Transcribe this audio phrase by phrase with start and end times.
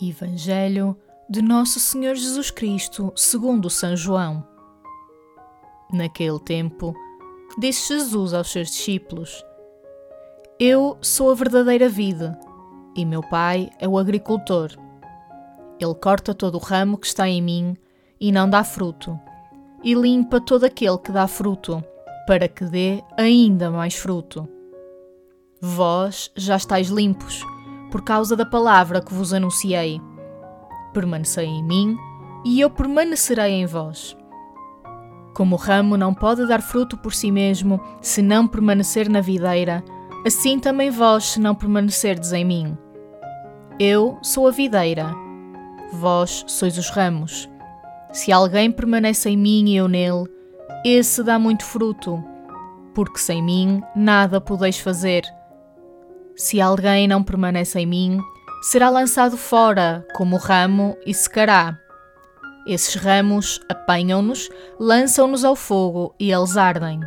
[0.00, 0.96] Evangelho
[1.28, 4.44] de Nosso Senhor Jesus Cristo, segundo São João.
[5.92, 6.94] Naquele tempo,
[7.58, 9.44] disse Jesus aos seus discípulos:
[10.58, 12.38] Eu sou a verdadeira vida,
[12.96, 14.72] e meu Pai é o agricultor.
[15.78, 17.76] Ele corta todo o ramo que está em mim
[18.20, 19.18] e não dá fruto,
[19.82, 21.82] e limpa todo aquele que dá fruto,
[22.26, 24.48] para que dê ainda mais fruto.
[25.60, 27.44] Vós já estáis limpos
[27.94, 30.02] por causa da palavra que vos anunciei.
[30.92, 31.96] Permanecei em mim,
[32.44, 34.16] e eu permanecerei em vós.
[35.32, 39.84] Como o ramo não pode dar fruto por si mesmo se não permanecer na videira,
[40.26, 42.76] assim também vós se não permanecerdes em mim.
[43.78, 45.14] Eu sou a videira,
[45.92, 47.48] vós sois os ramos.
[48.10, 50.24] Se alguém permanece em mim e eu nele,
[50.84, 52.20] esse dá muito fruto,
[52.92, 55.22] porque sem mim nada podeis fazer.
[56.36, 58.20] Se alguém não permanece em mim,
[58.62, 61.78] será lançado fora como ramo e secará.
[62.66, 64.48] Esses ramos apanham-nos,
[64.80, 67.00] lançam-nos ao fogo e eles ardem.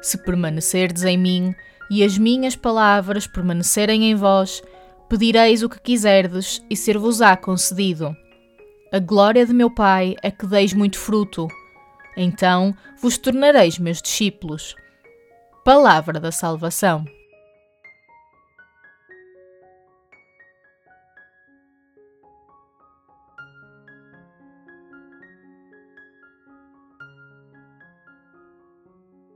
[0.00, 1.54] Se permanecerdes em mim
[1.90, 4.62] e as minhas palavras permanecerem em vós,
[5.08, 8.16] pedireis o que quiserdes e ser-vos-á concedido.
[8.92, 11.48] A glória de meu Pai é que deis muito fruto.
[12.16, 14.74] Então vos tornareis meus discípulos.
[15.64, 17.04] Palavra da salvação.